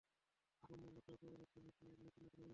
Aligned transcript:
কম 0.63 0.79
মূল্য, 0.81 0.97
কেউ 1.05 1.15
কেউ 1.21 1.29
এর 1.33 1.39
অর্থ 1.39 1.55
মেকী 1.57 1.83
মুদ্রা 1.87 2.09
বলেছেন। 2.17 2.47